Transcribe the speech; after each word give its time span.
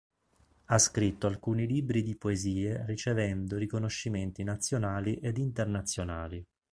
Ha 0.65 0.77
scritto 0.79 1.27
alcuni 1.27 1.67
libri 1.67 2.01
di 2.01 2.15
poesie 2.15 2.87
ricevendo 2.87 3.55
riconoscimenti 3.55 4.41
nazionali 4.43 5.13
ed 5.17 5.37
internazionali. 5.37 6.43